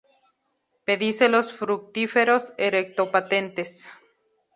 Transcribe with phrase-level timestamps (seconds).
[0.87, 3.87] Pedicelos fructíferos erecto-patentes.